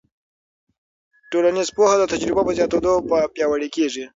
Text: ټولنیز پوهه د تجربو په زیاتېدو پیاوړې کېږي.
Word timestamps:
ټولنیز 1.31 1.69
پوهه 1.77 1.95
د 1.99 2.03
تجربو 2.13 2.41
په 2.47 2.51
زیاتېدو 2.57 2.93
پیاوړې 3.35 3.69
کېږي. 3.75 4.05